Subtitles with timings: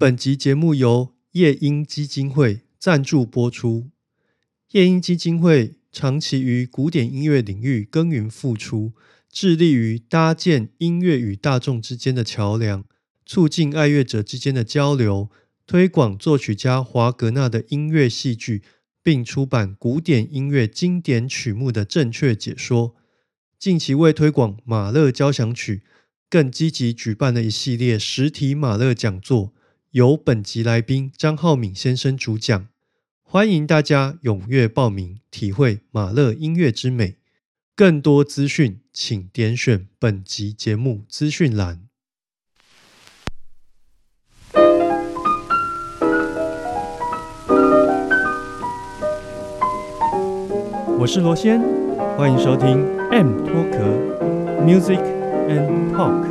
[0.00, 3.90] 本集节目由夜莺基金会赞助播出。
[4.70, 8.94] 夜莺基金会长期于古典音乐领域耕耘付出，
[9.30, 12.82] 致力于搭建音乐与大众之间的桥梁，
[13.26, 15.28] 促进爱乐者之间的交流，
[15.66, 18.62] 推广作曲家华格纳的音乐戏剧，
[19.02, 22.96] 并出版古典音乐经典曲目的正确解说。
[23.58, 25.82] 近期为推广马勒交响曲，
[26.30, 29.52] 更积极举办了一系列实体马勒讲座。
[29.92, 32.68] 由本集来宾张浩敏先生主讲，
[33.24, 37.16] 欢迎大家踊跃报名，体会马勒音乐之美。
[37.74, 41.88] 更多资讯，请点选本集节目资讯栏。
[51.00, 51.60] 我是罗先，
[52.16, 53.78] 欢迎收听 M 脱壳
[54.62, 55.02] Music
[55.48, 56.30] and Talk。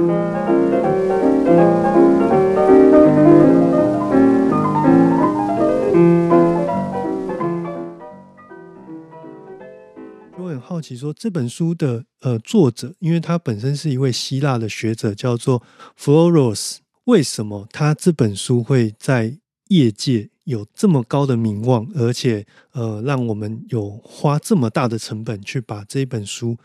[10.70, 15.64] 好奇，说这本书的呃作者，因为他本身是一位希腊的学者，叫做
[16.00, 16.76] Floros，
[17.06, 19.36] 为什么他这本书会在
[19.70, 26.56] 业界有这么高的名望，而且呃让我们有花这么大的成本去把这本书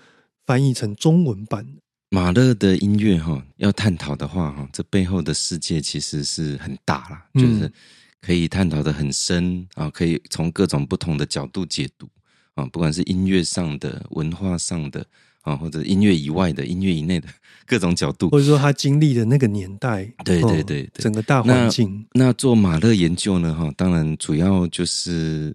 [0.44, 1.66] 翻译成中文版？
[2.10, 7.72] 马勒的音乐哈，要探讨的话哈，这背后的世界其实是很大啦，就是
[8.20, 12.06] 可以探讨的很深啊，可以从各种不同的角度解读
[12.54, 15.04] 啊，不管是音乐上的、文化上的
[15.42, 17.28] 啊，或者音乐以外的、音乐以内的
[17.66, 22.06] 各种角度，或者说他经历的那个年代，对对对，整个大环境。
[22.12, 23.54] 那做马勒研究呢？
[23.54, 25.54] 哈，当然主要就是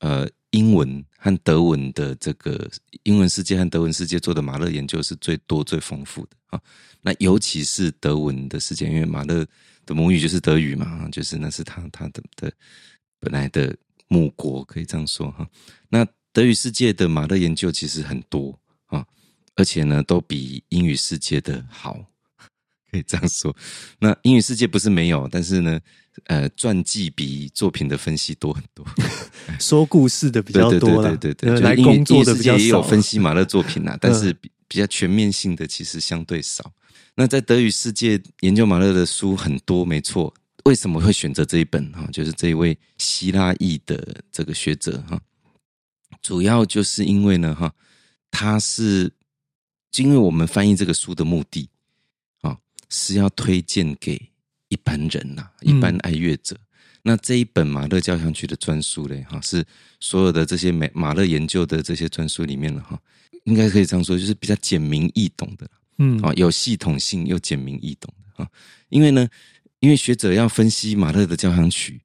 [0.00, 0.28] 呃。
[0.52, 2.70] 英文和德文的这个
[3.02, 6.60] 英文世界和德文世界做的马勒研究是最多最丰富的啊。
[7.02, 9.46] 那尤其是德文的世界，因为马勒
[9.84, 12.50] 的母语就是德语嘛，就是那是他他的的
[13.20, 13.76] 本来的
[14.08, 15.46] 母国，可以这样说哈。
[15.90, 19.04] 那德语世界的马勒研究其实很多啊，
[19.56, 21.98] 而且呢都比英语世界的好，
[22.90, 23.54] 可以这样说。
[23.98, 25.80] 那英语世界不是没有，但是呢。
[26.24, 28.84] 呃，传记比作品的分析多很多，
[29.60, 31.16] 说故事的比较多了。
[31.16, 32.58] 对对对，来工作的比较少。
[32.58, 36.72] 也有分析马勒作品呐， 但是比比较全面性的其实相对少。
[37.14, 40.34] 那在德语世界研究马勒的书很多，没错。
[40.64, 42.04] 为什么会选择这一本哈？
[42.12, 45.20] 就是这一位希腊裔的这个学者哈，
[46.22, 47.72] 主要就是因为呢哈，
[48.30, 49.12] 他是
[49.96, 51.68] 因为我们翻译这个书的目的
[52.40, 52.58] 啊，
[52.88, 54.30] 是要推荐给。
[54.70, 56.54] 一般人呐，一般爱乐者，
[57.00, 59.64] 那这一本马勒交响曲的专书嘞，哈，是
[59.98, 63.00] 所有的这些美马勒研究的这些专书里面了哈，
[63.44, 68.50] 应该可以这样说，就是比较简明易懂的，嗯，啊，有系统性又简明易懂的啊，
[68.90, 69.26] 因为呢，
[69.80, 72.02] 因为学者要分析马勒的交响曲，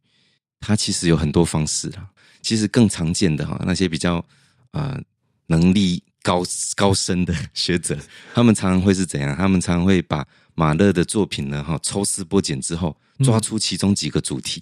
[0.61, 2.09] 他其实有很多方式啊，
[2.43, 4.23] 其实更常见的哈，那些比较
[4.71, 4.99] 啊
[5.47, 6.43] 能力高
[6.75, 7.97] 高深的学者，
[8.35, 9.35] 他们常常会是怎样？
[9.35, 10.23] 他们常常会把
[10.53, 14.61] 马勒的作品呢，哈，抽丝剥茧之后，抓出其中几个主题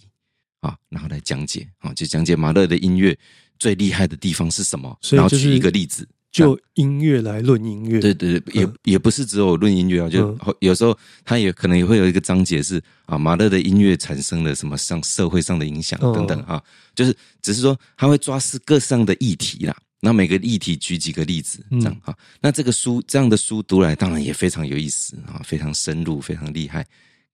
[0.62, 3.18] 啊，然后来讲解啊，就讲解马勒的音乐
[3.60, 8.00] 最厉害的地方是什么，然后举一个例子，就音乐来论音乐。
[8.00, 16.62] 对对对，也也不是只有论音乐啊，就有时候他也可能也会有一个章节是啊，马勒的音乐产生了什么上社会上的影响等等啊，
[16.96, 19.76] 就是只是说他会抓是各上的议题啦。
[20.04, 22.16] 那每个议题举几个例子，这样哈。
[22.42, 26.84] 那这个书这样的书读来，当然也非常有意思啊，非常深入，非常厉害。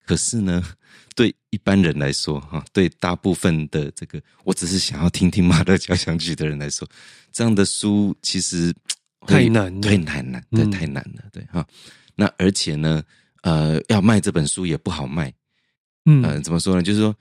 [0.08, 0.64] 可是呢，
[1.16, 6.88] 对一般人来说，哈，对大部分的这个，我只是想要听听马勒交响曲的人来说，
[7.32, 8.74] 这样的书其实
[9.28, 11.64] 太难，太难了，对，太难了，对哈。
[12.16, 13.04] 那而且呢，
[13.44, 15.32] 呃，要卖这本书也不好卖，
[16.06, 16.82] 嗯，怎么说呢？
[16.82, 17.16] 就是说。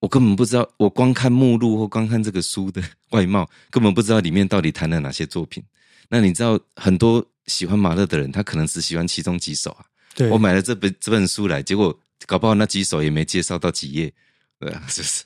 [0.00, 5.64] 我根本不知道，我光看目录或光看这个书的外貌， 根本不知道里面到底谈了哪些作品。
[6.10, 9.86] 那你知道，很多喜欢马勒的人，他可能只喜欢其中几首啊。
[10.14, 14.12] 对，我买了这本这本书来，结果搞不好那几首也没介绍到几页，
[14.58, 15.24] 对啊， 是不是？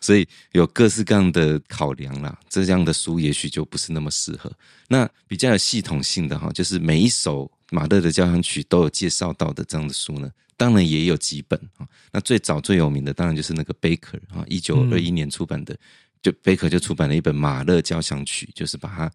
[0.00, 4.52] 所以有各式各样的考量啦，这样的书也许就不是那么适合。
[4.88, 10.30] 那比较有系统性的哈，就是每一首马勒的交响曲都有介绍到的这样的书呢。
[10.56, 15.76] 当然也有几本啊，那最早最有名的当然就是那个贝克啊，一九二一年出版的，
[16.20, 19.10] 就贝克就出版了一本马勒交响曲，就是把它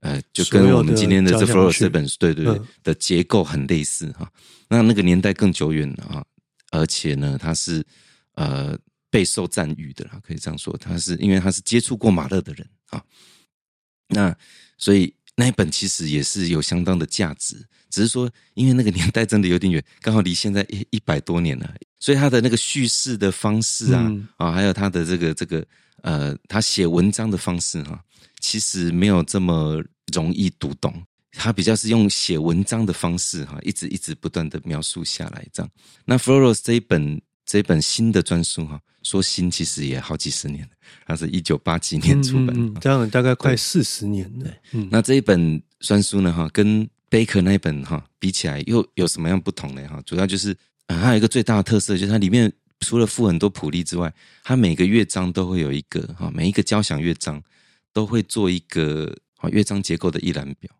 [0.00, 4.28] 呃，就跟我们今天的这 Flores 这本书对对对的结构很类似哈。
[4.66, 6.24] 那那个年代更久远了啊，
[6.72, 7.86] 而且呢，他是
[8.34, 8.76] 呃
[9.08, 13.00] 备受赞誉的啦，可以这样说，他是因为他是接触过马勒的人啊，
[14.08, 14.36] 那
[14.78, 25.64] 所以那一本其实也是有相当的价值，只是说因为那个年代真的有点远，刚好离现在一一百多年了，所以他的那个叙事的方式啊，啊，还有他的这个这个
[26.02, 28.02] 呃，他写文章的方式哈，
[28.40, 29.82] 其实没有这么
[30.12, 30.92] 容易读懂。
[31.32, 35.70] 他比较是用写文章的方式哈，一直一直不断的描述下来这样。
[36.04, 40.70] 那 Floros 这一本这本新的专书哈，说新其实也好几十年了，
[41.06, 44.50] 它是一九八几年出版，这样大概快四十年了。
[44.90, 50.00] 那这一本专书呢哈，跟贝壳那一本哈比起来，又有什么样不同呢哈？
[50.06, 50.56] 主要就是
[50.88, 54.12] 还有一个最大的特色，就是它里面除了附很多谱例之外，
[54.44, 57.42] 它每个乐章都会有一个哈，每一个交响乐章
[57.92, 60.70] 都会做一个啊乐章结构的一览表。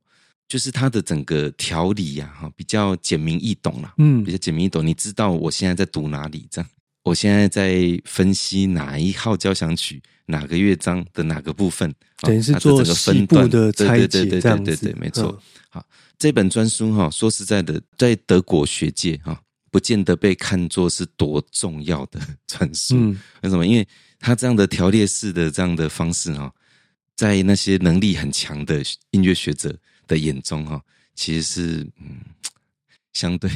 [0.53, 4.87] 就是它的整个条理呀，哈，比较简明易懂啦，嗯，比较简明易懂。
[4.87, 6.47] 你知道我现在在读哪里？
[6.51, 6.71] 这样，
[7.05, 11.91] 我现在在分析哪一号交响曲，哪个乐章的哪个部分，
[12.21, 15.41] 等于是做分段的拆解，这样对对，没错。
[15.71, 15.83] 好，
[16.19, 19.41] 这本专书哈，说实在的，在德国学界哈，
[19.71, 22.95] 不见得被看作是多重要的专书。
[23.41, 23.67] 为什么？
[23.67, 23.89] 因为
[24.19, 26.53] 它这样的条列式的这样的方式哈，
[27.17, 28.83] 在那些能力很强的
[29.13, 29.75] 音乐学者。
[30.13, 30.79] 的眼中哈，
[31.15, 32.21] 其实是嗯，
[33.15, 33.49] 相对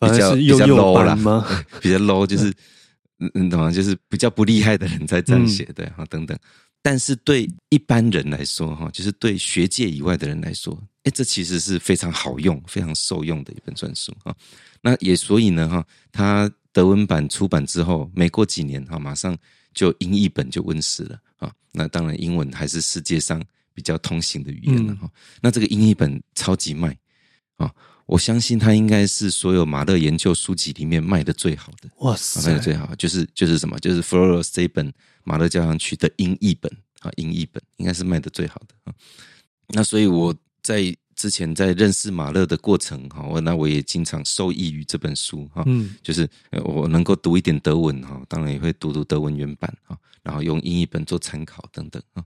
[0.00, 1.14] 比较比较 low 啦，
[1.80, 2.52] 比较 low 就是
[3.34, 3.70] 嗯懂吗？
[3.70, 6.36] 就是比较不厉害的人在这样写的哈等等。
[6.84, 14.34] 但是对一般人来说哈，就是对学界以外的人来说，哎，这其实是非常好用、非常受用的一本专书啊。
[14.80, 19.38] 那也所以呢哈，它德文版出版之后，没过几年哈，马上
[19.72, 21.52] 就英译本就问世了啊。
[21.70, 23.40] 那当然，英文还是世界上。
[23.74, 25.10] 比较通行的语言了哈，
[25.40, 26.96] 那这个英译本超级卖
[27.56, 27.72] 啊！
[28.04, 31.88] 我相信它应该是所有马勒研究书籍里面卖的最好的。
[31.98, 33.78] 哇塞，卖的最好就是就是什么？
[33.78, 34.92] 就是 Floros 这本
[35.24, 36.70] 马勒交响曲的英译本
[37.00, 38.94] 啊，英译本应该是卖的最好的啊。
[39.68, 46.28] 那所以我在之前在认识马勒的过程哈，我那我也经常受益于这本书哈，嗯，就是
[46.64, 52.24] 我能够读一点德文哈，当然也会读读德文原版哈，然后用英译本做参考等等啊，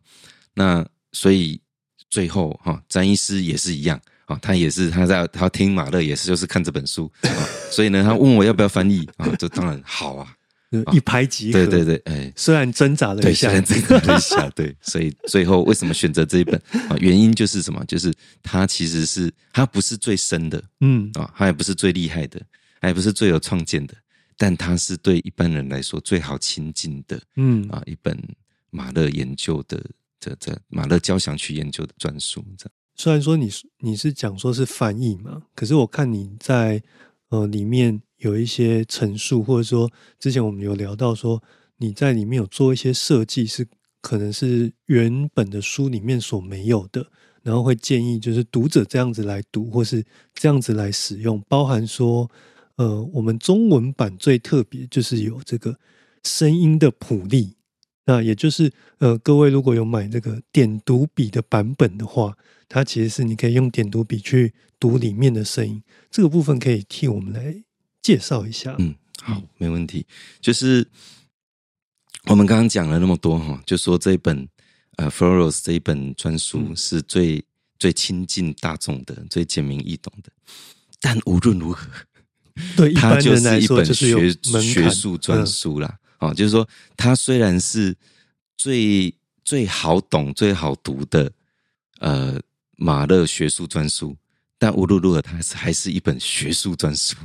[0.54, 0.84] 那。
[1.16, 1.58] 所以
[2.10, 7.32] 最后哈，詹医师也是一样啊，他也是他在他听马勒也是就是看这本书啊，
[7.72, 10.28] 所以呢，他问我要不要翻译啊，这当然好啊，
[10.92, 11.64] 一拍即合。
[11.64, 16.54] 对对对，哎，虽然挣扎了一下，虽然挣扎了一下， 对，所以最后为什么选择这一本
[16.90, 16.96] 啊？
[17.00, 17.82] 原因就是什么？
[17.86, 22.38] 就是他其实是他不是最深的，嗯啊，他也不是最厉害的，
[22.82, 23.94] 也不是最有创建的，
[24.36, 28.16] 但它是对一般人来说最好亲近的，嗯啊，一本
[28.70, 29.82] 马勒研究的。
[30.26, 36.82] 这这马勒交响曲研究的专书，这样虽然说你你是讲说是翻译嘛，可是我看你在
[37.28, 41.40] 呃里面有一些陈述，或者说之前我们有聊到说
[41.76, 43.68] 你在里面有做一些设计，是
[44.00, 47.06] 可能是原本的书里面所没有的，
[47.42, 52.28] 然后会建议就是读者这样子来读，或是这样子来使用，包含说
[52.76, 55.78] 呃我们中文版最特别就是有这个
[56.24, 57.55] 声音的谱例。
[58.06, 62.36] 那也就是，呃，各位如果有买这个点读笔的版本的话，
[62.68, 65.82] 它其实是你可以用点读笔去读里面的声音。
[66.10, 67.62] 这个部分可以替我们来
[68.00, 68.76] 介绍一下。
[68.78, 70.06] 嗯，好，没问题。
[70.40, 70.86] 就是
[72.26, 74.48] 我们刚刚讲了那么多哈，就说这一本
[74.98, 77.44] 呃 Floros 这一本专书是最
[77.76, 80.30] 最亲近大众的、最简明易懂的。
[81.00, 81.90] 但无论如何，
[82.76, 84.30] 对它就是一本学
[84.62, 85.98] 学术专书啦。
[86.18, 87.96] 啊，就是说，它虽然是
[88.56, 91.30] 最最好懂、最好读的
[92.00, 92.40] 呃
[92.76, 94.16] 马勒学术专书，
[94.58, 97.16] 但无论如何，它还是一本学术专书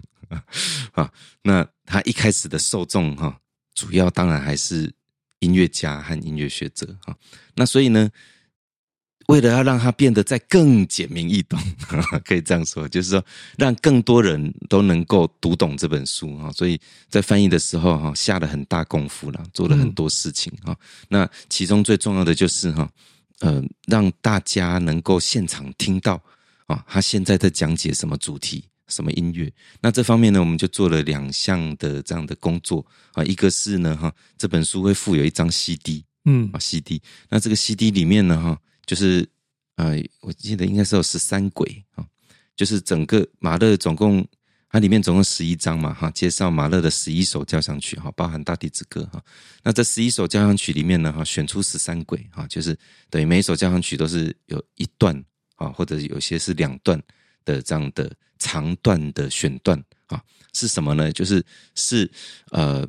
[0.93, 1.12] 啊。
[1.43, 3.39] 那它一开始的受众哈，
[3.74, 4.91] 主要当然还是
[5.39, 7.15] 音乐家和音乐学者哈。
[7.55, 8.10] 那所以呢？
[9.27, 11.59] 为了要让它变得再更简明易懂，
[12.25, 13.23] 可以这样说，就是说
[13.57, 20.75] 让更多人都能够读懂这本书啊，所以在翻译的时候哈下了很大功夫了，做了很多事情啊。
[21.07, 22.89] 那其中最重要的就是哈，
[23.39, 26.21] 呃，让大家能够现场听到
[26.65, 29.49] 啊，他现在在讲解什么主题、什么音乐。
[29.81, 38.57] 那这方面呢，我们就做了两项的这样的工作啊，一个是呢哈，这本书会附有一张 CD，嗯啊 CD，那这个 CD 里面呢哈。
[38.85, 39.27] 就是，
[39.75, 42.05] 呃，我记得应该是有十三轨啊，
[42.55, 44.27] 就是整个马勒总共，
[44.69, 49.23] 它里面总共十一章嘛，哈，介绍马勒的十一首交响曲，哈，包含大地之歌，哈。
[49.63, 52.77] 那这十一首交响曲里面呢，哈，选出十三轨，哈，就是
[53.09, 55.15] 等于每一首交响曲都是有一段
[55.55, 57.01] 啊，或者有些是两段
[57.45, 60.21] 的这样的长段的选段啊，
[60.53, 61.11] 是什么呢？
[61.13, 61.45] 就是
[61.75, 62.11] 是
[62.50, 62.85] 呃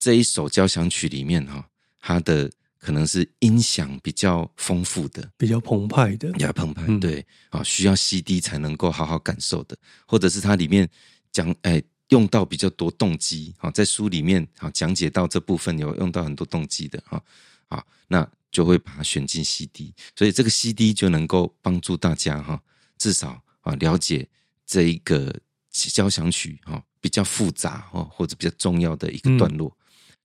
[0.00, 1.64] 这一首交响曲里面哈，
[2.00, 2.50] 它的。
[2.82, 6.98] 可能是音响比较丰富的，比较澎湃的，比较澎湃，嗯。
[6.98, 7.24] 对。
[7.50, 10.88] 啊，需要 CD 才能够好好感受的，或者是它里面
[11.30, 17.22] 讲哎用到比较多动机啊，在书里面啊讲解到这部分有用到很多动机的哈
[17.68, 22.60] 啊，那就会把它选进 CD，所以这个 CD 就能够帮助大家哈，
[22.98, 24.28] 至少啊了解
[24.66, 25.32] 这一个
[25.70, 29.74] 交响曲哈比较复杂哈或者比较重要的一个段落。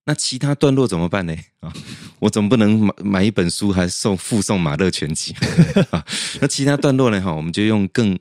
[0.08, 1.36] 那其他段落怎么办呢？
[1.60, 1.74] 啊，
[2.20, 5.36] 我总不能买买一本书还送附送马勒全集
[5.92, 6.02] 啊？
[6.40, 7.22] 那其他段落呢？
[7.22, 8.18] 哈，我们就用更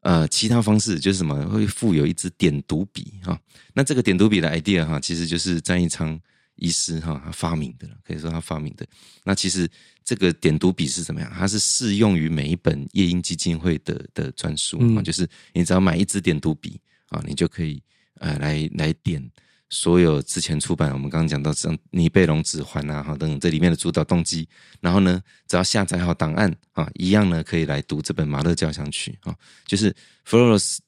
[0.00, 3.38] 呃其他方式，就是什么会附有一支点读笔哈。
[3.74, 6.18] 那这个点读笔的 idea 哈，其实就是张一昌
[6.54, 8.86] 医师哈他发明的，可以说他发明的。
[9.22, 9.68] 那其实
[10.02, 11.30] 这个点读笔是怎么样？
[11.36, 17.82] 它是适用于每一本夜莺基金会的的专书啊，嗯就是你只要买一支点读笔啊，你就可以
[18.20, 19.22] 呃来来点。
[19.68, 24.48] 所有之前出版，我们刚刚讲到像尼贝龙指环啊，哈等等这里面的主导动机，
[24.80, 29.34] 然后呢，只要下载好档案啊，一样呢可以来读这本马勒交响曲啊，
[29.66, 29.94] 就是
[30.24, 30.80] 弗洛斯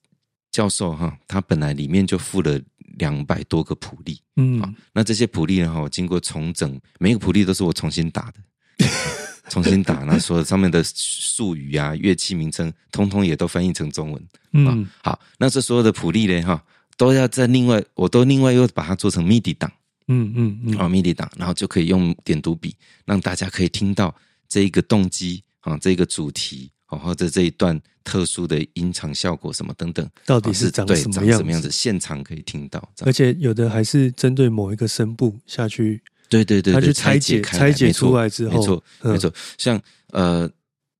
[0.51, 2.61] 教授哈，他本来里面就附了
[2.99, 8.87] 两百多个谱例，嗯啊，那这些谱例呢，哈，我经过重整，每一个谱例都是我重新打的，
[9.51, 14.29] 重新打，那所有上面的术语啊、乐器名称，通通也都翻译成中文。
[14.53, 16.65] 嗯好，那这所有的谱例呢，哈，
[16.99, 19.73] 都要在另外，我都另外又把它做成 MIDI 档
[20.09, 22.77] 嗯嗯嗯，啊，MIDI 档，然后就可以用点读笔，
[23.07, 24.15] 让大家可以听到
[24.47, 26.71] 这一个动机啊，这个主题。
[26.91, 31.71] 哦，或者这一段特殊的音场效果什么等等，到底啊是长对什么样子长什么样子？
[31.71, 39.79] 现场可以听到，而且有的还是针对某一个声部下去，对对对，对他去拆解开拆解出来之后没错嗯没错，像
[40.13, 40.51] 呃，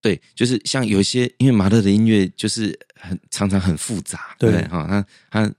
[0.03, 4.87] 对，就是像有一些，因为马勒的音乐就是很常常很复杂，对哈？
[4.87, 5.55] 他他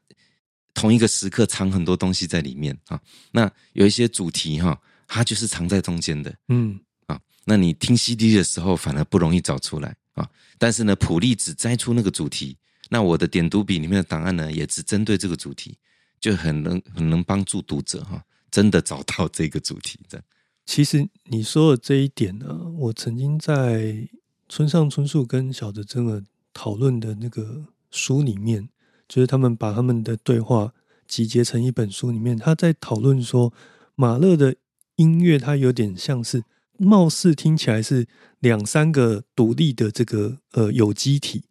[0.79, 2.99] 同一个时刻藏很多东西在里面啊。
[3.31, 7.19] 那有一些主题哈，它就是藏在中间的嗯啊。
[7.43, 10.29] 那你听 CD 的时候，反而不容易找出来啊。
[10.57, 12.57] 但是呢，普利只摘出那个主题，
[12.89, 15.77] 那我的点读笔里面的档案呢，也只针对这个主题，
[16.19, 20.23] 就很能很能帮助读者哈，真的找到这个主题的。
[20.65, 24.07] 其实你说的这一点呢、我曾经在
[24.47, 28.69] 村上春树跟小泽征尔讨论的那个书里面，
[29.09, 30.73] 就是他们把他们的对话
[31.07, 33.51] 集结成一本书里面，他在讨论说，
[33.95, 34.55] 马勒的
[34.95, 36.43] 音乐它有点像是，
[36.77, 38.07] 貌似听起来是
[38.39, 41.43] 两三个独立的这个呃有机体，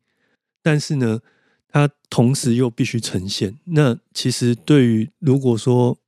[0.62, 1.20] 但是呢，
[1.68, 3.58] 它同时又必须呈现。
[3.64, 5.98] 那其实对于如果说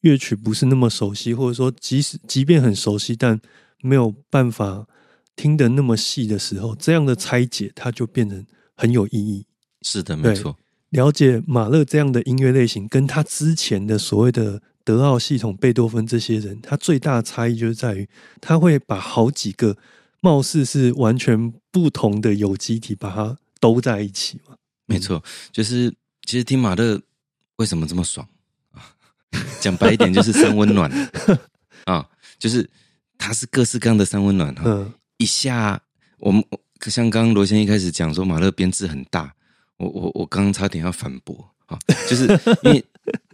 [0.00, 3.40] 乐曲不是那么熟悉，或者说即使即便很熟悉，但
[3.82, 4.86] 没有办法
[5.36, 8.44] 听得那么细的时候，这样的拆解它就变得
[8.74, 9.46] 很有意义。
[9.82, 10.56] 是的，对没错。
[10.90, 18.08] 了解马勒这样的音乐类型，跟他之前的所谓的德奥系统、贝多芬这些人，他最大的差异就是在于，
[18.40, 19.76] 他会把好几个
[20.20, 24.56] 貌似是完全不同的有机体，把它兜在一起嘛。
[24.86, 25.94] 没错，就是
[26.24, 27.00] 其实听马勒
[27.56, 28.26] 为什么这么爽
[28.72, 28.94] 啊？
[29.60, 30.90] 讲白一点就是三温暖
[31.86, 32.68] 啊，就是
[33.16, 34.62] 它是各式各样的三温暖哈。
[34.66, 35.78] 嗯一下
[36.16, 36.42] 我们
[36.86, 39.34] 像刚刚罗先一开始讲说马勒编制很大，
[39.80, 42.26] 我我我刚刚差点要反驳啊，就是
[42.62, 42.84] 因为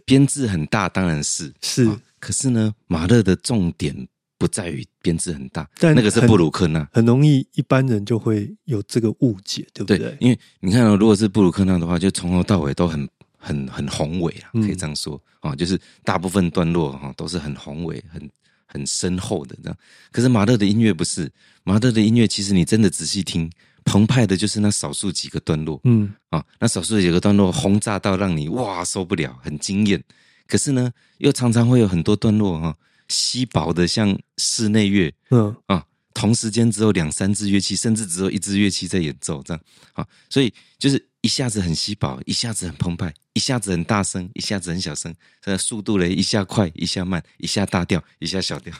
[0.05, 6.87] 编制很大，当然是 是啊可是呢，马勒的重点不在于编制很大，但那个是布鲁克纳。
[6.91, 10.17] 很容易一般人就会有这个误解，对不对，对？
[10.19, 18.29] 因为你看、哦，如果是布鲁克纳的话，就从头到尾都很很很宏伟啊，嗯可以这样说啊、就是大部分段落哈、都是很宏伟、很
[18.65, 19.77] 很深厚的这样。
[20.11, 21.31] 可是马勒的音乐不是，
[21.63, 23.49] 马勒的音乐其实你真的仔细听，
[23.87, 25.79] 澎湃的就是那少数几个段落。
[25.85, 26.13] 嗯。
[26.29, 30.03] 啊、那少数几个段落轰炸到让你哇受不了，很惊艳。
[30.45, 32.75] 可是呢，又常常会有很多段落哈、
[33.07, 35.55] 稀薄的像室内乐，嗯。
[35.67, 39.63] 啊，同时间只有两三支乐器，甚至只有一支乐器在演奏，这样。
[39.93, 48.73] 啊，所以就是一下子很稀薄，一下子很澎湃，一下子很大声，一下子很小声，这个速度嘞一下快，一下慢，一下大调，一下小调。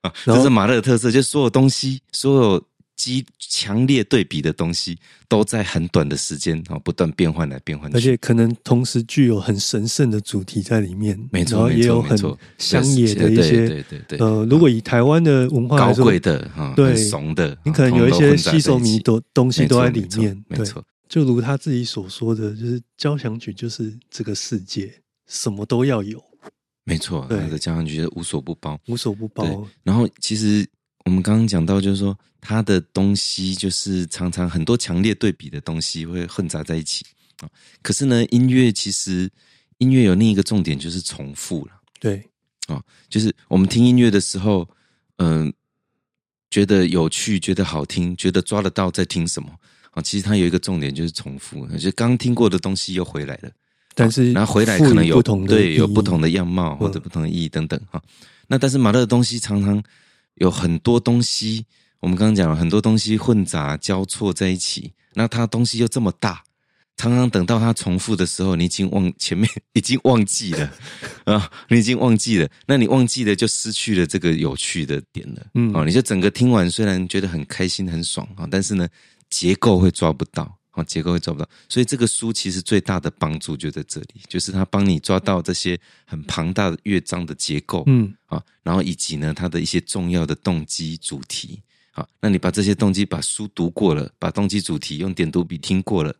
[0.00, 2.64] 啊，这是马勒的特色，就是所有东西，所有
[2.96, 4.98] 激强烈对比的东西，
[5.28, 12.16] 都在很短的时间啊不断变换来变换去，而且可能同时具有很神圣的主题在里面，没错也有很
[12.58, 19.02] 乡野的一对些对对对呃，如果以台湾的文化来说，高贵的哈，对很怂的，你啊可能有一些吸收迷在一起。
[19.04, 20.84] 的东西都在里面，对，没错。
[21.08, 24.92] 就如他自己所说的，就是交响曲就是这个世界，
[25.28, 26.20] 什么都要有，
[26.84, 27.38] 没错，对。
[27.38, 28.80] 他的交响曲是无所不包。
[28.88, 30.66] 无所不包。，然后其实
[31.04, 37.04] 我们刚刚讲到，就是说他的东西就是常常很多强烈对比的东西会混杂在一起
[37.40, 37.48] 啊。
[37.82, 39.30] 可是呢，音乐其实
[39.78, 42.26] 音乐有另一个重点就是重复了对，
[42.68, 44.68] 啊，就是我们听音乐的时候，
[45.18, 45.52] 嗯、
[46.50, 49.50] 觉得有趣，觉得好听，觉得抓得到在听什么
[49.90, 50.00] 啊。
[50.00, 53.50] 其实它有一个重点就是重复，就是刚听过的东西又回来了。
[53.94, 58.02] 但是然后回来可能有不同的对有不同的样貌或者不同的意义等等哈。
[58.48, 59.80] 那但是马勒的东西常常
[60.36, 61.64] 有很多东西，
[62.00, 66.42] 我们刚刚讲了很多东西混杂交错在一起，那它东西又这么大，
[66.96, 70.72] 常常等到它重复的时候，你已经忘前面已经忘记了
[71.24, 78.88] 啊，你已经忘记了，那你忘记了就失去了这个有趣的点了，嗯哦，你就整个听完虽然觉得很开心很爽啊，但是呢
[79.30, 80.58] 结构会抓不到。
[80.74, 91.62] 哦，结构会抓不到，所以这个书其实最大的帮助就在这里，就是它帮你抓到这些很庞大的乐章的结构，嗯啊，然后以及呢它的一些重要的动机主题，
[91.92, 96.12] 好，那你把这些动机把书读过了，把动机主题用点读笔听过了，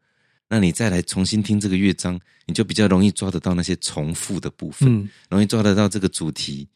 [0.49, 6.69] 那你再来重新听这个乐章，你就比较容易抓得到那些重复的部分，嗯容易抓得到这个主题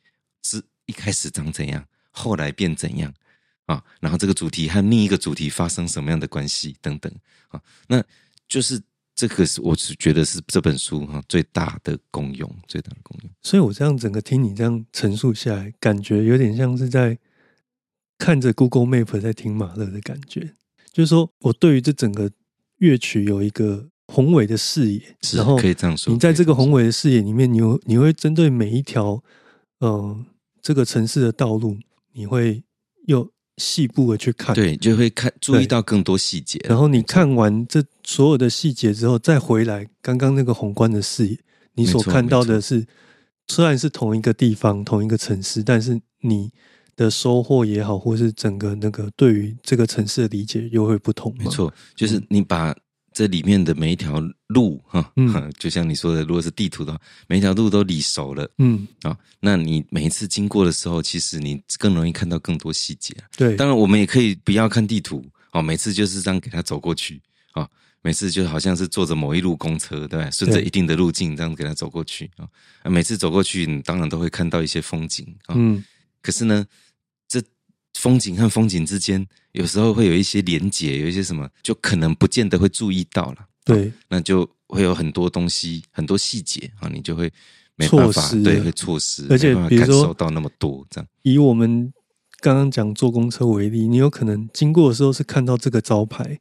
[0.43, 3.15] 是一开始长怎样，后来变怎样
[3.69, 7.13] 啊，然后这个主题和另一个主题发生什么样的关系等等
[7.49, 8.03] 啊，那
[8.49, 8.81] 就是
[9.15, 13.31] 这个是我是觉得是这本书哈最大的功用，最大的功用。
[13.43, 17.19] 所以我这样整个听你这样陈述下来，感觉有点像是在
[18.17, 20.55] 看着 Google Map 在听马勒的感觉。
[20.91, 22.31] 就是说我对于这整个
[22.79, 29.23] 乐曲有一个宏伟的视野，是然后可以这样说你在这个宏伟的视野里面，你有你会针对每一条
[29.81, 30.25] 呃
[30.63, 31.77] 这个城市的道路，
[32.13, 32.65] 你会
[33.07, 34.55] 又细部的去看。
[34.55, 36.59] 对，就会看注意到更多细节。
[36.69, 41.39] 然后你看完这所有的细节之后，再回来刚刚那个宏观的视野，
[41.75, 42.87] 你所看到的是
[43.49, 46.51] 虽然是同一个地方、同一个城市，但是你
[46.97, 51.35] 的收获也好，或是整个那个对于这个城市的理解又会不同。
[51.39, 52.75] 没错，就是你把
[53.19, 63.13] 这里面的每一条路哈，嗯就像你说的，如果是地图的话，每一条路都理熟了嗯，啊，那你每一次经过的时候，其实你更容易看到更多细节。
[63.37, 67.21] 对，当然，我们也可以不要看地图哦，每次就是这样给他走过去
[67.55, 67.69] 啊，
[68.03, 70.31] 每次就好像是坐着某一路公车，对吧？
[70.31, 72.31] 顺着一定的路径这样给他走过去
[72.85, 75.57] 每次走过去，你当然都会看到一些风景啊。
[75.59, 75.83] 嗯
[76.21, 76.88] 可是呢，这
[77.99, 83.39] 风景和风景之间，有时候会有一些连结，有一些什么，就可能不见得会注意到了。
[83.65, 87.31] 对，那就会有很多东西，很多细节啊，你就会
[87.75, 91.09] 没办法对，会错失，而且比如说受到那么多这样。
[91.23, 91.93] 以我们
[92.41, 96.39] 刚刚讲坐公车为例，你有可能经过的时候是看到这个招牌，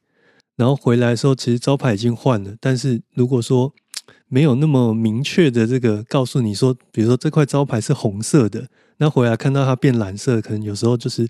[0.55, 3.73] 然后回来的时候其实招牌已经换了，但是如果说
[4.27, 11.27] 没有那么明确的这个告诉你说，比如说这块招牌是红色的，那回来看到它变蓝色，可能有时候就是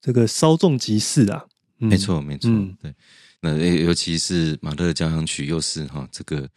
[0.00, 1.44] 这个稍纵即逝啊。
[1.80, 2.92] 嗯没，错，没错，嗯对。
[3.40, 6.48] 那尤尤其是马勒的交响曲，又是哈这个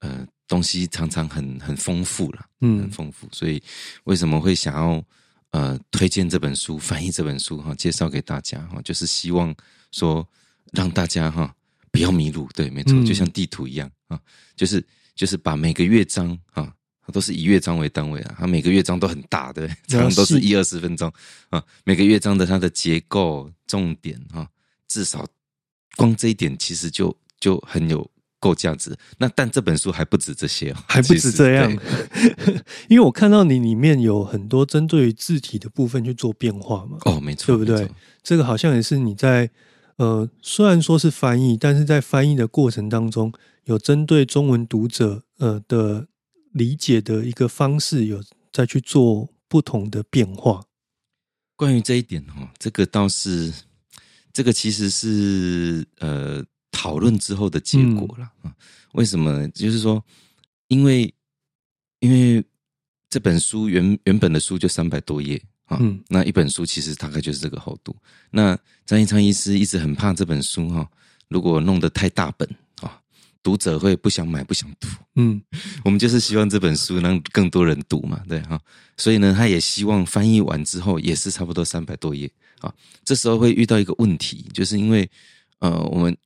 [0.00, 3.28] 呃东西常常很很丰富了，嗯很嗯丰富。
[3.30, 3.62] 所以
[4.04, 5.04] 为什么会想要
[5.50, 9.54] 呃推荐这本书、翻译这本书哈，介绍给大家哈，就是希望
[9.92, 10.28] 说
[10.72, 11.54] 让大家哈
[11.92, 12.48] 不要迷路。
[12.54, 14.20] 对，没错，嗯就像地图一样啊，
[14.56, 16.74] 就是就是把每个乐章啊。
[17.06, 21.12] 它都是以乐章为单位啊，它每个乐章都很大，对不对，常常都是一二十分钟
[21.50, 21.62] 啊。
[21.84, 24.48] 每个乐章的它的结构、重点啊，
[24.88, 25.24] 至少
[25.96, 28.96] 光这一点其实就就很有够价值。
[29.18, 31.70] 那但这本书还不止这些哦， 还不止这样，
[32.88, 36.98] 因为我看到你里面有很多针对于字体的部分去做变化嘛。
[37.04, 37.88] 哦，没错，对不对
[38.22, 39.48] 这个好像也是你在
[39.96, 43.32] 呃，虽然说是翻译，但是在翻译的过程当中，
[43.64, 46.08] 有针对中文读者呃的
[46.56, 50.64] 理解的一个方式，有再去做不同的变化。
[51.54, 53.52] 关于这一点哈，这个倒是，
[54.32, 58.54] 这个其实是呃讨论之后的结果了啊、
[58.92, 59.48] 为什么呢？
[59.50, 60.02] 就是说，
[60.68, 61.12] 因为
[62.00, 62.42] 因为
[63.10, 67.94] 这本书原原本的书就三百多页啊，嗯那一本书其实大概就是这个厚度。
[68.30, 70.90] 那张一昌医师一直很怕这本书哈，
[71.28, 72.56] 如果弄得太大本啊，
[73.46, 74.88] 读者会不想买、不想读。
[75.14, 75.40] 嗯
[75.86, 78.60] 我们就是希望这本书让更多人读嘛，对哈，
[78.96, 82.28] 所以呢，他也希望翻译完之后也是差不多三百多页
[82.58, 82.74] 啊。
[83.04, 85.08] 这时候会遇到一个问题，就是因为
[85.60, 86.16] 呃，我们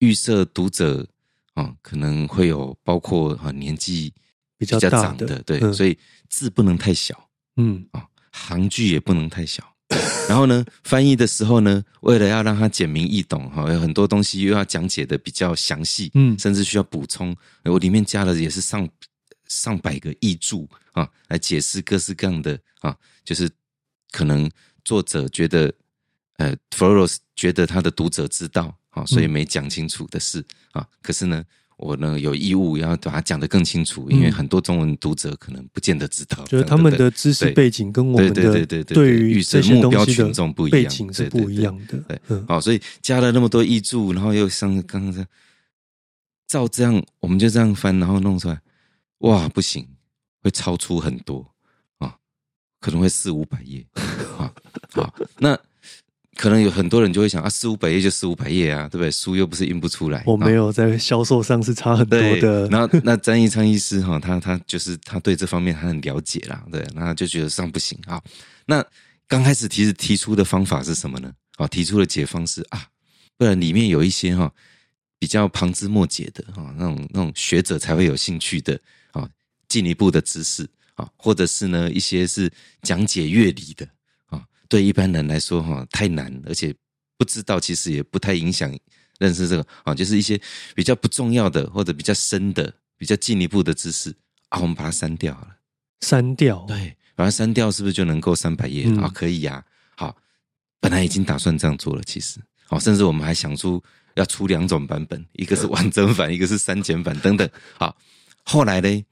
[0.00, 1.08] 预设读者
[1.54, 4.12] 啊，可能会有包括啊年纪
[4.58, 5.96] 比较较大的长的，对，嗯所以
[6.28, 9.64] 字不能太小嗯啊，行距也不能太小。
[10.28, 17.36] 然后呢，翻译的时候呢，为了要让它简明易懂，哈，有很多东西又要讲解的比较详细，嗯甚至需要补充。
[17.64, 18.88] 我里面加了也是上
[19.48, 23.48] 上百个译注啊，来解释各式各样的啊，就是
[24.10, 24.50] 可能
[24.84, 25.72] 作者觉得，
[26.38, 30.86] 呃 f l o r o s 觉得他的读者知道啊，所以没讲清楚的事啊。
[31.02, 31.44] 可是呢，
[31.76, 41.98] 我呢有义务要把它讲得更清楚，因为很多中文读者可能不见得知道，就是他们的知识背景跟我们的对于这些目标群众不一样，背景是不一样的。
[42.08, 45.28] 对，好，所以加了那么多译注，然后又像刚刚这样，
[46.46, 48.58] 照这样我们就这样翻，然后弄出来，
[49.18, 49.86] 哇，不行，
[50.42, 51.46] 会超出很多
[51.98, 52.16] 啊，
[52.80, 53.84] 可能会四五百页
[54.38, 54.50] 啊，
[54.92, 55.58] 好，那。
[56.36, 59.10] 可能有很多人就会想啊，四五百页就四五百页啊，对不对？
[59.10, 60.22] 书又不是印不出来。
[60.26, 62.68] 我没有在销售上是差很多的。
[62.68, 68.22] 然后那张一昌医师哈，他他就是他对这方面他很了解啦，对，那就觉得这样不行啊。
[68.66, 68.84] 那
[69.26, 71.32] 刚开始提提出的方法是什么呢？
[71.56, 72.86] 啊，提出的解方是啊，
[73.38, 74.52] 不然里面有一些哈
[75.18, 78.78] 比较旁枝末节的哈那种那种学者才会有兴趣的
[79.12, 79.26] 啊
[79.68, 83.88] 进一步的知识啊，或者是呢一些是讲解乐理的。
[84.68, 86.74] 对一般人来说，哈太难，而且
[87.16, 88.72] 不知道，其实也不太影响
[89.18, 90.40] 认识这个啊，就是一些
[90.74, 94.14] 比较不重要的或者比较深的、比较进一步的知识
[94.48, 95.56] 啊，我们把它删掉了。
[96.00, 99.10] 删掉，对，把它删掉，是不是就能够三百页啊？
[99.14, 99.64] 可以呀。
[99.96, 100.16] 好，
[100.80, 103.82] 本来已经打算这样做了，其实，哦，甚至我们还想出
[104.14, 107.48] 要出两种版本，一个是 完整版，一个是删减版等等。
[107.78, 107.96] 好，
[108.44, 109.04] 后来呢，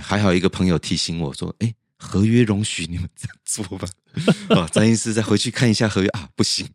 [0.00, 1.74] 还好一个朋友提醒我说，哎。
[2.04, 3.86] 合约容许你们这样做吧？
[4.54, 6.08] 啊，张医师再回去看一下合约。
[6.08, 6.68] 啊，不行。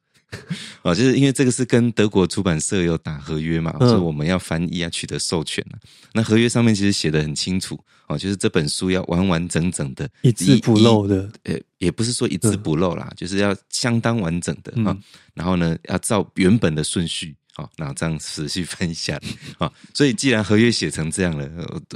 [0.82, 5.66] 啊，就是因为这个是跟德国出版社有打合约嘛，所以我们要翻译啊取得授权
[6.12, 14.96] 那合约上面其实写的很清楚啊，就是这本书要完完整整的，一字不漏的，呃，也不是说一字不漏啦，就是要相当完整的啊。
[15.34, 17.34] 然后呢，要照原本的顺序。
[17.56, 19.20] 好，那这样仔细分享
[19.58, 21.50] 啊，所以既然合约写成这样了，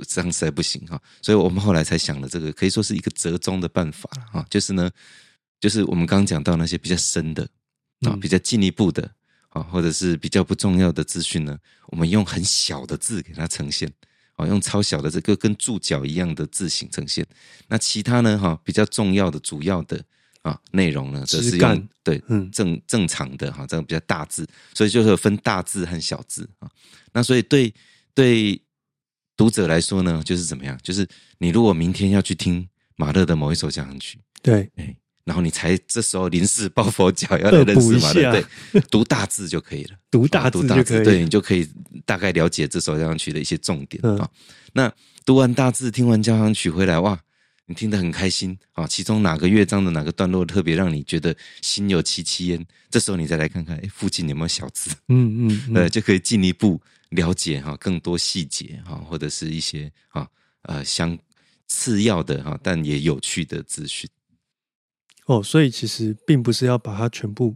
[0.08, 4.89] 这样实在不行哈，所以我们后来才想了这个，可以说是一个折中的办法了哈，就是呢，
[5.62, 7.47] 就是我们刚刚讲到那些比较深的
[8.02, 9.10] 啊，比较进一步的
[9.47, 13.89] 啊，或者是比较不重要的资讯呢，我们用很小的字给它呈现，
[14.36, 17.26] 啊，用超小的这个跟注脚一样的字形呈现，
[17.69, 20.04] 那其他呢哈，比较重要的主要的。
[20.43, 24.43] 啊，内容呢，则是用对，嗯，正正常的哈，这样比较大字，
[24.74, 26.67] 所以就是分大字和小字啊。
[27.13, 27.71] 那所以对
[28.15, 28.60] 对
[29.38, 30.76] 读者来说呢，就是怎么样？
[30.82, 38.31] 就是你如果明天要去听马勒的某一首交响曲，对，哎，然后你才这时候临时抱佛脚要来认识马勒，
[38.71, 41.67] 对，读大字就可以了， 读大字就可以，对你就可以
[42.05, 44.29] 大概了解这首交响曲的一些重点啊。
[44.73, 44.91] 那
[45.25, 47.19] 读完大字，听完交响曲回来，哇！
[47.67, 52.65] 你听得很开心啊，其中哪个乐章的哪个段落特别让你觉得心有戚戚焉？
[52.89, 54.91] 这时候你再来看看，哎，附近有没有小字？
[55.07, 56.81] 嗯嗯，呃，就可以进一步
[57.12, 60.27] 了解哈更多细节哈，或者是一些啊
[60.63, 61.17] 呃相
[61.67, 64.10] 次要的哈，但也有趣的资讯。
[65.25, 67.55] 哦，所以其实并不是要把它全部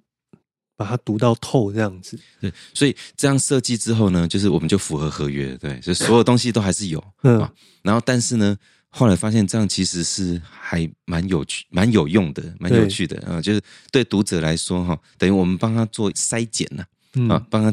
[0.75, 2.19] 把它读到透这样子。
[2.39, 7.51] 对，所以这样设计之后呢，就是我们就符合合约，对，就所有东西都还是有啊。
[7.81, 8.57] 然后，但是呢。
[8.97, 13.41] 后来发现这样其实是还蛮有趣、蛮有用的、蛮有趣的啊！
[13.41, 16.85] 就是对读者来说哈，等于我们帮他做筛检了
[17.27, 17.69] 啊，帮他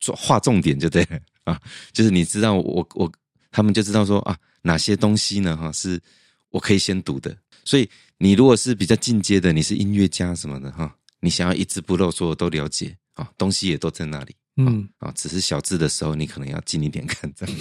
[0.00, 1.60] 做划重点就对了啊。
[1.92, 3.12] 就是你知道我我
[3.50, 6.00] 他们就知道说啊，哪些东西呢哈是
[6.48, 7.36] 我可以先读的。
[7.64, 17.56] 所以你如果是比较进阶的，你是音乐家什么的哈，你想要一字不漏，所有都了解啊，东西也都在那里，嗯啊，只是小字的时候你可能要近一点看这样。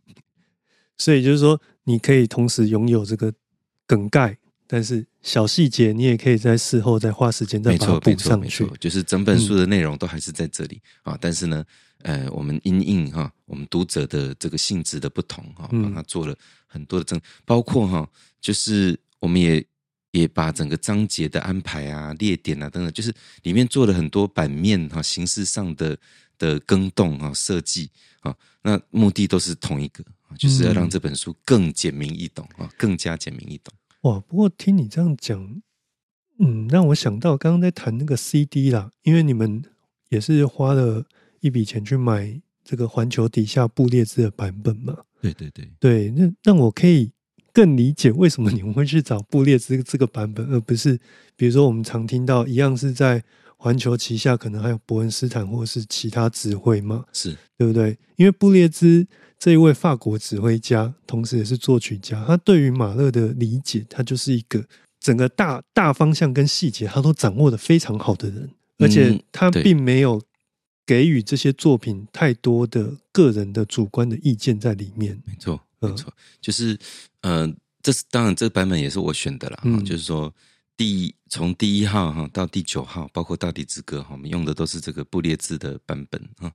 [0.98, 3.32] 所以就是说，你可以同时拥有这个
[3.86, 8.66] 梗概，但是小细节你也可以在事后再花时间再把它补上去。
[8.80, 11.62] 就是整本书的内容都还是在这里啊，但是呢，
[12.02, 16.34] 呃，我们因应哈，我们读者的这个性质的不同哈，帮他做了
[16.66, 18.08] 很多的整，包括哈，
[18.40, 19.64] 就是我们也
[20.12, 25.98] 也把整个章节的安排啊、列点啊等等，就是里面做了很多版面哈、形式上的
[26.38, 30.04] 的更动啊、设计啊，那目的都是同一个。
[30.36, 33.72] 就是要让这本书更简明易懂啊，更加简明易懂。
[34.02, 34.18] 哇！
[34.18, 35.62] 不过听你这样讲，
[36.40, 39.62] 嗯，让我想到刚刚在谈那个 CD 啦，因为你们
[40.08, 41.06] 也是花了
[41.40, 44.98] 一笔钱去买这个环球底下布列兹的版本嘛。
[45.22, 47.12] 对对对对，那那我可以
[47.56, 51.00] 更理解为什么你们会去找布列兹这个版本，而不是
[51.36, 53.24] 比如说我们常听到一样是在
[53.56, 57.06] 环球旗下，可能还有伯恩斯坦或者是其他指挥嘛？
[57.14, 57.96] 是对不对？
[58.16, 59.06] 因为布列兹。
[59.38, 64.64] 这一位法国指挥家，同时也是作曲家，他对于马勒的理解，他就是一个
[64.98, 70.22] 整个大大方向跟细节，他都掌握的非常好的人，而且他并没有
[70.86, 75.20] 给予这些作品太多的个人的主观的意见在里面。
[75.26, 76.78] 没错，没错，就是
[77.26, 79.60] 呃，这是当然，这个版本也是我选的啦。
[79.64, 80.32] 嗯，就是说
[80.76, 86.52] 第从第一号哈到第九号，包括《大地之歌》哈，我们用的都是这个布列兹的版本哈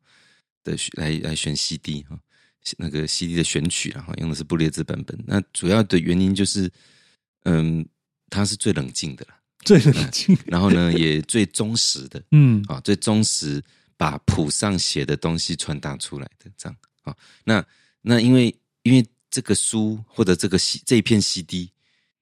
[0.64, 2.18] 的来来选 CD 哈。
[2.78, 5.20] 那个 CD 的选曲然后用的是布列兹版本。
[5.26, 6.72] 那主要的原因就是，
[7.44, 7.86] 嗯，
[8.30, 9.34] 它是最冷静的了，
[9.66, 13.62] 最冷静，然后呢也最忠实的，嗯啊，最忠实
[13.98, 17.14] 把谱上写的东西传达出来的这样啊。
[17.44, 17.66] 那
[18.02, 21.72] 那因为因为这个书或者这个 C 这一片 CD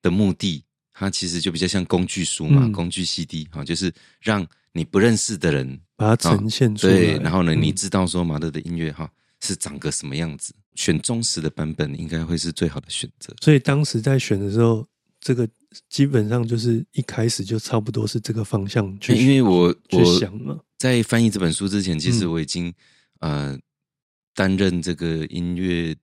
[0.01, 3.91] 的目的，它其实就比较像工具书嘛，嗯工具 CD 啊，就是
[4.21, 6.93] 让你不认识的人把它呈现出来。
[6.93, 13.35] 对，然后呢，嗯你知道说马勒的音乐哈是长个什么样子，选忠实的版本应该会是最好的选择。
[13.41, 14.87] 所以当时在选的时候，
[15.19, 15.49] 这个
[15.89, 22.71] 基本上就是一开始就差不多是这个方向去，因为我去我想嘛，在翻译这本书之前，其实嗯我已经、
[23.19, 23.59] 呃
[24.35, 25.93] 担任这个音乐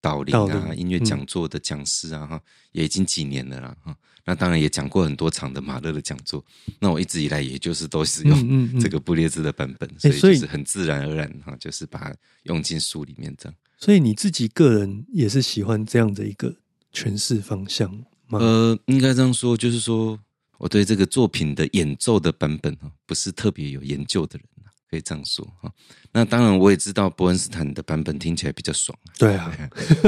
[0.00, 2.40] 导聆啊、聆音乐讲座的讲师啊，哈、
[2.72, 3.96] 也已经几年了啦，哈。
[4.28, 6.44] 那当然也讲过很多场的马勒的讲座。
[6.80, 13.54] 那我一直以来也就是都是用这个布列兹的版本，所以所以就是很自然而然哈，就是把它用进书里面这样。
[13.78, 16.56] 所以你自己个人也是喜欢这样的一个
[16.92, 17.88] 诠释方向
[18.26, 18.38] 吗？
[18.40, 20.18] 呃，应该这样说，就是说
[20.58, 24.55] 我对这个作品的演奏的版本哈，不是特别有研究的人啊
[24.90, 25.70] 可以这样说哈。
[26.12, 29.50] 那当然，我也知道伯恩斯坦的版本听起来比较爽啊，对啊，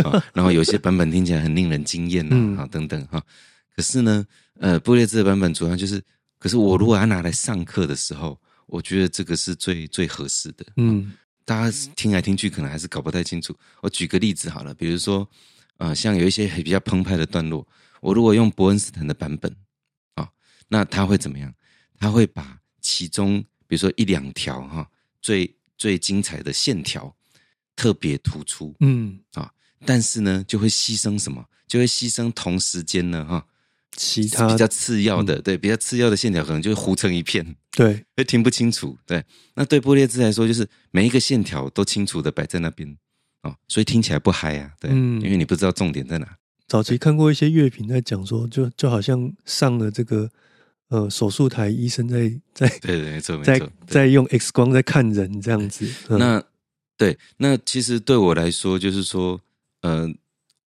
[0.04, 2.26] 啊然后有些版本听起来很令人惊艳
[2.58, 3.22] 啊等等哈。
[3.74, 4.24] 可是呢，
[4.60, 6.02] 呃，布列兹的版本主要就是，
[6.38, 10.64] 可是我如果要拿来上课的时候，我觉得这个是最最合适的。
[10.76, 11.12] 嗯
[11.44, 13.56] 大家听来听去可能还是搞不太清楚。
[13.80, 15.26] 我举个例子好了，比如说，
[15.78, 17.66] 呃，像有一些比较澎湃的段落，
[18.02, 19.50] 我如果用伯恩斯坦的版本
[20.14, 20.28] 啊、
[20.68, 21.50] 那他会怎么样？
[21.98, 24.90] 他会把其中比如说一两条哈、
[25.22, 27.14] 最最精彩的线条
[27.76, 29.52] 特别突出，嗯啊，
[29.86, 31.44] 但是呢，就会牺牲什么？
[31.68, 33.46] 就会牺牲同时间呢哈、
[33.94, 37.54] 其他嗯比较次要的，对，比较次要的线条可能就会糊成一片。
[37.72, 38.98] 对， 会听不清楚。
[39.06, 39.22] 对，
[39.54, 42.96] 那对波列兹来说，就是每一个线条都清楚的摆在那边
[43.42, 44.72] 哦，所以听起来不嗨啊。
[44.80, 46.38] 对，嗯因为你不知道重点在哪。
[46.66, 50.30] 早期看过一些乐评在讲说，就就好像上了这个
[50.88, 53.66] 呃手术台，医生在在对对，没错没在错。
[53.86, 55.86] 对在用 X 光在看人这样子。
[56.08, 56.42] 嗯那
[56.96, 59.40] 对，那其实对我来说，就是说，
[59.82, 60.12] 呃，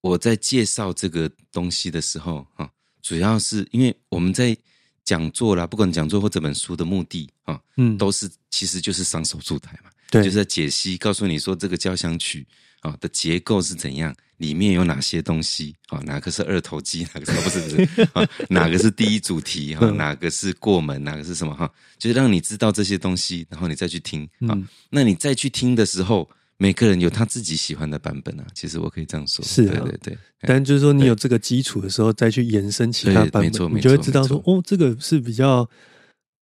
[0.01, 2.71] 我在介绍这个东西的时候，哈、
[3.03, 4.57] 主要是因为我们在
[5.05, 9.91] 讲座啦，不管讲座或这本书的目的啊、嗯，都是其实就是上手术台嘛。
[10.11, 12.47] 对，就是在解析，告诉你说这个交响曲
[12.81, 15.75] 啊的结构是怎样，里面有哪些东西？
[15.89, 19.97] 啊，哪个是二头肌， 哪个是不是不是啊， 哪个是第一主题哈，嗯。
[19.97, 24.67] 哪个是过门，哪个是什么哈，就是让你知道这些东西，然后你再去听啊嗯。
[24.91, 28.45] 那你再去听的时候，每个人有他自己喜欢的版本啊。
[28.53, 29.81] 其实我可以这样说，是啊。
[29.85, 35.69] 对对对，但就是说，你有这个基础的时候，再去延伸其他对版本，你就会知道说，哦，这个是比较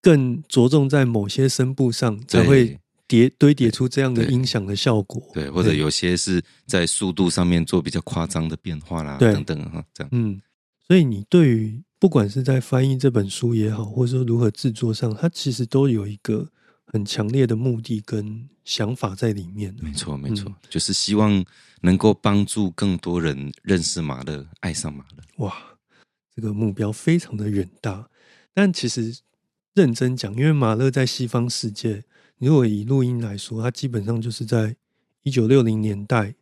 [0.01, 2.79] 更着重在某些声部上，才会对
[3.11, 5.21] 叠堆叠出这样的音响的效果。
[5.33, 10.09] 对，或者有些是在速度上面做比较夸张的变化啦，对等等哈，这样。
[10.13, 10.41] 嗯，
[10.87, 16.47] 所以你对于不管是在翻译这本书也好，或者说如何制作上，它其实都有一个
[16.85, 19.75] 很强烈的目的跟想法在里面。
[19.81, 21.43] 没错，没错，嗯就是希望
[21.81, 25.23] 能够帮助更多人认识马勒，爱上马勒。
[25.43, 25.53] 哇，
[26.33, 28.07] 这个目标非常的远大。
[28.53, 29.17] 但其实
[29.73, 32.03] 认真讲，因为马勒在西方世界，你
[32.41, 34.75] 如果以录音来说，它基本上就是在
[35.21, 36.33] 一九六零年代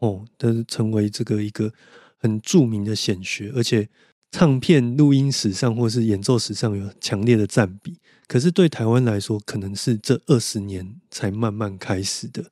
[0.00, 1.72] 哦，的成为这个一个
[2.18, 3.88] 很著名的显学，而且
[4.32, 7.96] 唱片录音史上或是演奏史上有强烈的占比。
[8.26, 12.50] 可是对台湾来说，可能是这二十年才慢慢开始的。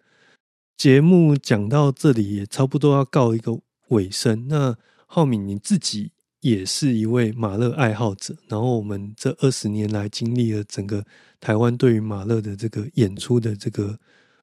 [0.76, 4.46] 节目讲到这里也差不多要告一个尾声。
[4.46, 11.04] 那浩敏你自己也是一位马勒爱好者，然后我们这二十年来经历了整个
[11.40, 13.98] 台湾对于马勒的这个演出的这个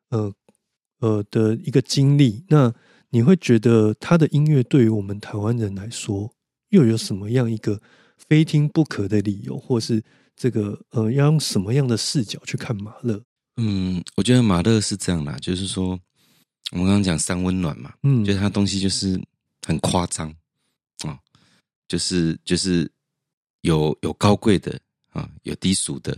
[0.10, 0.34] 呃
[0.99, 2.43] 呃的一个经历。
[2.49, 2.73] 那
[3.10, 6.34] 你会觉得他的音乐对于我们台湾人来说，
[6.69, 7.81] 又有什么样一个
[8.17, 10.03] 非听不可的理由，或是
[10.36, 13.21] 这个呃要用什么样的视角去看马勒？
[13.55, 15.97] 嗯，我觉得马勒是这样啦，就是说，
[16.71, 19.17] 我们刚刚讲三温暖嘛，嗯，就是他东西就是
[19.65, 20.36] 很夸张啊，
[21.87, 22.89] 就是就是
[23.61, 26.17] 有有高贵的啊，有低俗的，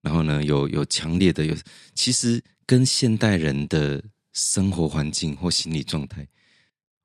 [0.00, 1.56] 然后呢有有强烈的，有
[1.94, 4.02] 其实跟现代人的
[4.32, 6.26] 生活环境或心理状态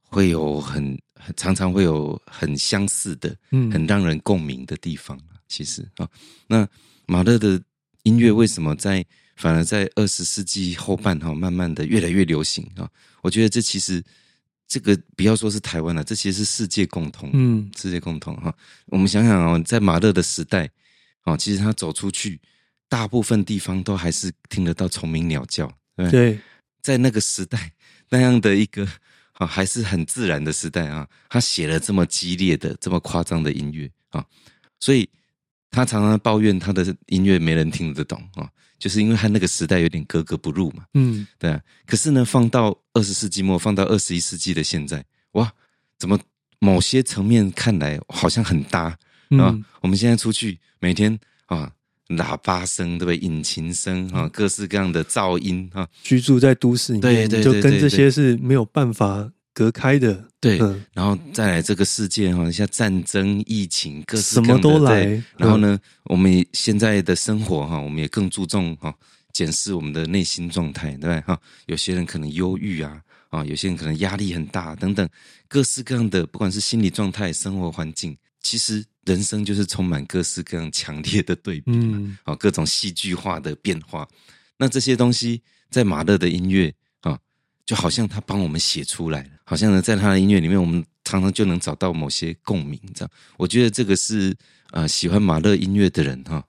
[0.02, 5.40] 会有很很常常会有很相似的，嗯很让人共鸣的地方啊。
[5.48, 6.10] 其实啊，
[6.48, 6.68] 那
[7.08, 7.62] 马勒的
[8.04, 12.90] 音乐为什么在反而在二十世纪后半哈，慢慢的越来越流行啊？
[13.22, 14.04] 我觉得这其实
[14.72, 18.56] 这个不要说是台湾了，这其实是世界共同，嗯世界共同哈。
[18.86, 20.70] 我们想想哦，在马勒的时代，
[21.26, 22.40] 哦，其实他走出去，
[22.88, 25.70] 大部分地方都还是听得到虫鸣鸟叫？
[26.10, 26.40] 对，
[26.82, 27.74] 在那个时代，
[28.08, 28.88] 那样的一个
[29.34, 34.26] 啊，还是很自然的时代啊，他写了这么激烈的、这么夸张的音乐啊，
[34.80, 35.10] 所以
[35.70, 38.50] 他常常抱怨他的音乐没人听得懂啊，
[38.82, 40.84] 就是因为他那个时代有点格格不入嘛。
[40.96, 41.62] 嗯，对啊。
[41.86, 45.54] 可是呢，放到二十世纪末，放到二十一世纪的现在，哇，
[46.00, 46.20] 怎么
[46.58, 48.98] 某些层面看来好像很搭啊？
[49.30, 51.72] 嗯我们现在出去每天啊，
[52.10, 53.18] 喇叭声对不对？
[53.18, 60.28] 引擎声啊，各式各样的噪音啊，居住在都市里面，对对就跟这些是没有办法隔开的。
[60.40, 68.92] 对，嗯然后再来这个世界哈，像战争、疫情，各式什么各样的都来对然后呢，我们现在的生活哈，我们也更注重哈
[69.32, 71.40] 检视我们的内心状态，对不对哈？
[71.68, 75.08] 有些人可能忧郁啊，啊，有些人可能压力很大等等，
[75.48, 81.98] 各式各样的，不管是心理状态、生活环境，其实人生就是充满各式各样强烈的对比嘛。
[82.00, 84.08] 嗯啊，各种戏剧化的变化。
[84.58, 87.18] 那这些东西在马勒的音乐啊，
[87.64, 92.80] 就好像他帮我们写出来了，好像呢，在他的音乐里面，我们常常就能找到某些共鸣。
[92.96, 94.34] 这样，我觉得这个是
[94.72, 96.42] 呃喜欢马勒音乐的人哈，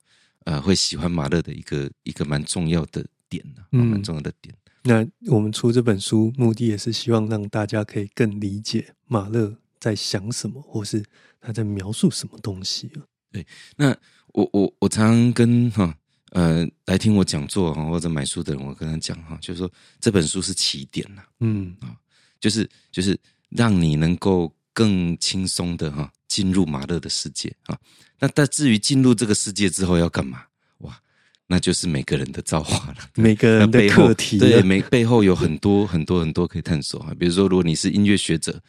[0.45, 4.55] 呃会喜欢马勒的一个一个蛮重要的点呢、蛮重要的点。
[4.85, 11.05] 那我们出这本书，目的也是希望让大家可以更理解马勒在想什么，或是
[11.41, 12.89] 他在描述什么东西。
[13.33, 13.89] 对那
[14.29, 15.93] 我我我常常跟哈
[16.31, 21.77] 呃来听我讲座哈或者买书的人，我跟他讲哈，就是说这本书是起点呐、嗯
[22.43, 27.79] 就是就是让你能够更轻松的哈进入马勒的世界啊。
[28.19, 30.43] 那但至于进入这个世界之后要干嘛？
[30.79, 31.01] 哇，
[31.47, 32.97] 那就是每个人的造化了。
[33.15, 37.15] 每个人的课题啊对，每背后有很多很多很多可以探索啊。
[37.19, 38.61] 比如说，如果你是音乐学者，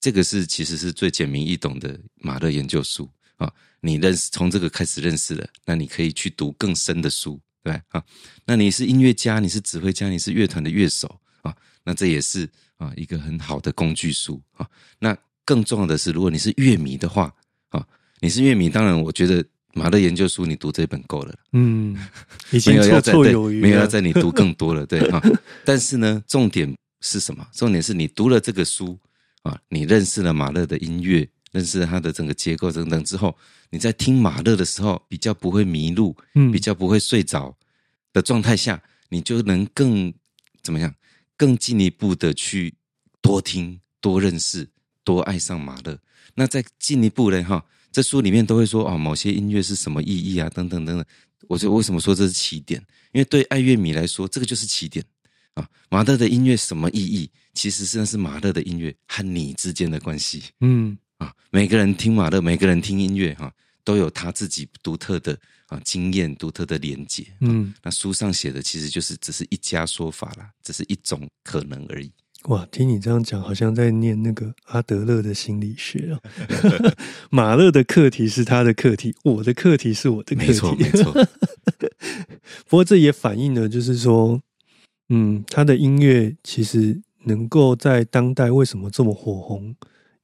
[0.00, 3.50] 这个是其实是最简明易懂的马勒研究书啊。
[3.80, 8.02] 你认识从这个开始认识了，那你可以去读更深的书，对吧啊。
[8.46, 12.48] 那你是音乐家，你是指挥家，你是乐团的乐手啊，那这也是
[12.84, 14.66] 啊一个很好的工具书啊。
[14.98, 17.32] 那更重要的是，如果你是乐迷的话
[17.70, 17.86] 啊，
[18.20, 19.44] 你是乐迷，当然我觉得
[19.74, 21.34] 马勒研究书你读这本够了。
[21.52, 21.94] 嗯，
[22.50, 25.20] 已没经绰有要再对绰有余了，没有要在你读更多了，对哈。
[25.64, 27.46] 但是呢，重点是什么？
[27.52, 28.98] 重点是你读了这个书
[29.42, 33.36] 啊，你认识了马勒的音乐，认识了他的整个结构等等之后，
[33.70, 37.54] 你在听马勒的时候，比较不会迷路，嗯比较不会睡着
[38.12, 40.14] 的状态下，你就能更
[40.62, 40.94] 怎么样？
[41.36, 42.74] 更进一步的去
[43.20, 44.68] 多听、多认识、
[45.02, 45.98] 多爱上马勒。
[46.34, 47.42] 那再进一步呢？
[47.44, 51.06] 哈，这书里面都会说哦，某些音乐是什么意义啊，等等等等。
[51.46, 52.80] 我就为什么说这是起点？
[53.12, 55.04] 因为对爱乐迷来说，这个就是起点
[55.54, 55.68] 啊。
[55.90, 57.30] 马勒的音乐什么意义？
[57.52, 61.32] 其实是那是马勒的音乐和你之间的关系嗯啊。
[61.50, 63.52] 每个人听马勒，每个人听音乐哈、
[63.84, 65.38] 都有他自己独特的
[65.74, 67.26] 啊经验、独特的连结。
[67.40, 72.10] 嗯，那书上写的其实就是只是一家说法啦，只是一种可能而已。
[72.44, 76.20] 哇，听你这样讲，好像在念那个阿德勒的心理学啊。
[77.30, 80.48] 马勒的课题是他的课题，我的课题是我的课题。
[80.48, 81.28] 没错，没错。
[82.68, 84.40] 不过这也反映了，就是说，
[85.08, 89.74] 嗯，他的音乐其实能够在当代为什么这么火红，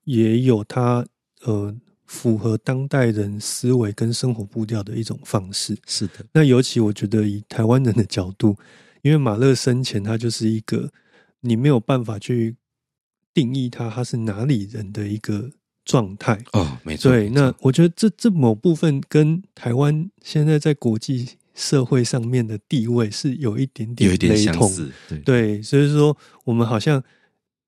[0.04, 1.06] 也有他
[1.44, 1.74] 呃
[2.10, 5.76] 符合当代人思维跟生活步调的一种方式。
[5.86, 8.56] 是的，那尤其我觉得以台湾人的角度，
[9.02, 10.90] 因为马勒生前他就是一个
[11.42, 12.56] 你没有办法去
[13.32, 15.52] 定义他他是哪里人的一个
[15.84, 16.42] 状态。
[16.52, 17.12] 哦，没错。
[17.12, 24.36] 对，那我觉得这这某部分跟台湾现在在国际社会上面的地位是有一点点有一点。
[24.36, 27.00] 相似，对，对，所以说我们好像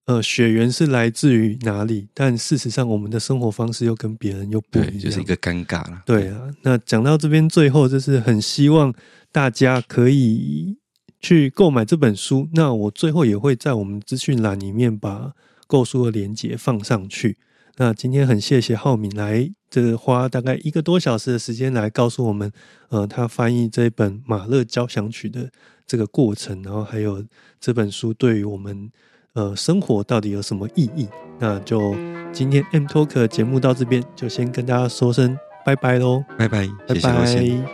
[0.07, 6.03] 呃血缘是来自于哪里，但事实上我们的生活方式又跟别人又不一对，样，就是一个尴尬啦。
[6.05, 8.93] 对啊，那讲到这边，最后就是很希望
[9.31, 10.77] 大家可以
[11.21, 12.49] 去购买这本书。
[12.55, 15.33] 那我最后也会在我们资讯栏里面把
[15.67, 17.39] 购书的链接放上去。
[17.77, 22.53] 那今天很谢谢浩敏来，这花大概一个多小时的时间来告诉我们，
[22.91, 25.51] 呃，他翻译这本马勒交响曲的
[25.87, 27.25] 这个过程，然后还有
[27.59, 28.91] 这本书对于我们
[29.35, 31.09] 呃生活到底有什么意义。
[31.39, 31.95] 那就
[32.33, 36.25] 今天 M Talk 的节目到这边，就先跟大家说声拜拜喽。
[36.39, 37.63] 拜拜，拜谢谢罗先。
[37.63, 37.71] 拜。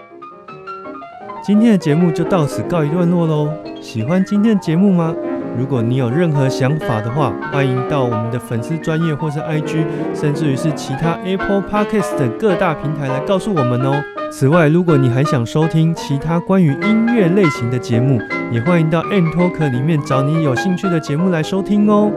[1.42, 3.52] 今天的节目就到此告一段落喽。
[3.80, 5.14] 喜欢今天的节目吗？
[5.56, 9.84] 如果你有任何想法的话，欢迎到我们的粉丝专业或是 IG，
[10.14, 14.02] 甚至于是其他 Apple Podcast 等各大平台来告诉我们哦。
[14.30, 18.20] 此外，如果你还想收听其他关于音乐类型的节目，
[18.52, 22.12] 也欢迎到 M Talk 里面找你有兴趣的节目来收听哦。